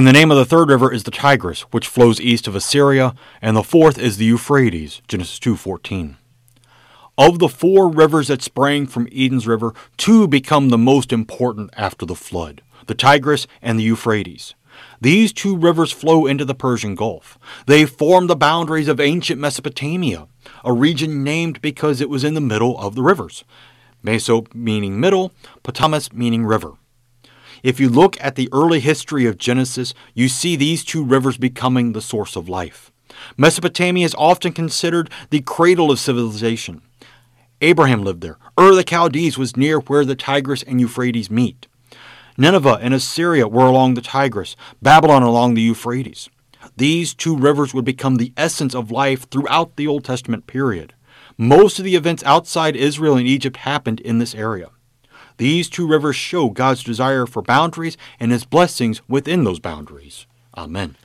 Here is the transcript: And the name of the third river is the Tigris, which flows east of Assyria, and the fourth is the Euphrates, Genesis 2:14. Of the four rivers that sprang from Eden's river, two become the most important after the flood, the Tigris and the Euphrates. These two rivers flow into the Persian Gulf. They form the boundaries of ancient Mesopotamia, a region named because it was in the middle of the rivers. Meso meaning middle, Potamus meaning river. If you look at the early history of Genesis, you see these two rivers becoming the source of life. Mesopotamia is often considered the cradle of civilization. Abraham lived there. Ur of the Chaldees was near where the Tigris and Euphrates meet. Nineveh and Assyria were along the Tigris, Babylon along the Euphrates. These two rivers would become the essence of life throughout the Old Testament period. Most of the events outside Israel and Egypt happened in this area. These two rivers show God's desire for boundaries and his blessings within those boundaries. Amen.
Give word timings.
And 0.00 0.06
the 0.06 0.14
name 0.14 0.30
of 0.30 0.38
the 0.38 0.46
third 0.46 0.70
river 0.70 0.90
is 0.90 1.02
the 1.02 1.10
Tigris, 1.10 1.60
which 1.72 1.86
flows 1.86 2.22
east 2.22 2.48
of 2.48 2.56
Assyria, 2.56 3.14
and 3.42 3.54
the 3.54 3.62
fourth 3.62 3.98
is 3.98 4.16
the 4.16 4.24
Euphrates, 4.24 5.02
Genesis 5.06 5.38
2:14. 5.38 6.16
Of 7.18 7.38
the 7.38 7.50
four 7.50 7.90
rivers 7.90 8.28
that 8.28 8.40
sprang 8.40 8.86
from 8.86 9.08
Eden's 9.12 9.46
river, 9.46 9.74
two 9.98 10.26
become 10.26 10.70
the 10.70 10.78
most 10.78 11.12
important 11.12 11.68
after 11.76 12.06
the 12.06 12.14
flood, 12.14 12.62
the 12.86 12.94
Tigris 12.94 13.46
and 13.60 13.78
the 13.78 13.82
Euphrates. 13.82 14.54
These 15.02 15.34
two 15.34 15.54
rivers 15.54 15.92
flow 15.92 16.24
into 16.24 16.46
the 16.46 16.54
Persian 16.54 16.94
Gulf. 16.94 17.38
They 17.66 17.84
form 17.84 18.26
the 18.26 18.34
boundaries 18.34 18.88
of 18.88 19.00
ancient 19.00 19.38
Mesopotamia, 19.38 20.28
a 20.64 20.72
region 20.72 21.22
named 21.22 21.60
because 21.60 22.00
it 22.00 22.08
was 22.08 22.24
in 22.24 22.32
the 22.32 22.40
middle 22.40 22.78
of 22.78 22.94
the 22.94 23.02
rivers. 23.02 23.44
Meso 24.02 24.46
meaning 24.54 24.98
middle, 24.98 25.30
Potamus 25.62 26.10
meaning 26.10 26.46
river. 26.46 26.72
If 27.62 27.78
you 27.78 27.88
look 27.88 28.16
at 28.20 28.36
the 28.36 28.48
early 28.52 28.80
history 28.80 29.26
of 29.26 29.38
Genesis, 29.38 29.94
you 30.14 30.28
see 30.28 30.56
these 30.56 30.84
two 30.84 31.04
rivers 31.04 31.36
becoming 31.36 31.92
the 31.92 32.00
source 32.02 32.36
of 32.36 32.48
life. 32.48 32.90
Mesopotamia 33.36 34.06
is 34.06 34.14
often 34.16 34.52
considered 34.52 35.10
the 35.30 35.40
cradle 35.40 35.90
of 35.90 35.98
civilization. 35.98 36.82
Abraham 37.60 38.02
lived 38.02 38.22
there. 38.22 38.38
Ur 38.58 38.70
of 38.70 38.76
the 38.76 38.84
Chaldees 38.84 39.36
was 39.36 39.56
near 39.56 39.80
where 39.80 40.04
the 40.04 40.14
Tigris 40.16 40.62
and 40.62 40.80
Euphrates 40.80 41.30
meet. 41.30 41.66
Nineveh 42.38 42.78
and 42.80 42.94
Assyria 42.94 43.46
were 43.46 43.66
along 43.66 43.94
the 43.94 44.00
Tigris, 44.00 44.56
Babylon 44.80 45.22
along 45.22 45.54
the 45.54 45.62
Euphrates. 45.62 46.30
These 46.76 47.14
two 47.14 47.36
rivers 47.36 47.74
would 47.74 47.84
become 47.84 48.16
the 48.16 48.32
essence 48.36 48.74
of 48.74 48.90
life 48.90 49.28
throughout 49.28 49.76
the 49.76 49.86
Old 49.86 50.04
Testament 50.04 50.46
period. 50.46 50.94
Most 51.36 51.78
of 51.78 51.84
the 51.84 51.96
events 51.96 52.22
outside 52.24 52.76
Israel 52.76 53.16
and 53.16 53.26
Egypt 53.26 53.58
happened 53.58 54.00
in 54.00 54.18
this 54.18 54.34
area. 54.34 54.70
These 55.40 55.70
two 55.70 55.86
rivers 55.86 56.16
show 56.16 56.50
God's 56.50 56.84
desire 56.84 57.24
for 57.24 57.40
boundaries 57.40 57.96
and 58.20 58.30
his 58.30 58.44
blessings 58.44 59.00
within 59.08 59.44
those 59.44 59.58
boundaries. 59.58 60.26
Amen. 60.54 60.96